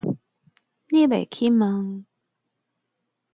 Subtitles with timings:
[0.89, 2.05] 你欲去毋